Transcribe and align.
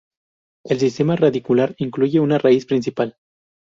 El 0.63 0.79
sistema 0.79 1.15
radicular 1.15 1.75
incluye 1.77 2.19
un 2.19 2.31
raíz 2.39 2.65
principal. 2.65 3.17